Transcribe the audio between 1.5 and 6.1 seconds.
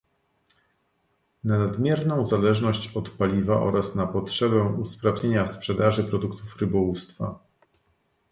nadmierną zależność od paliwa oraz na potrzebę usprawnienia sprzedaży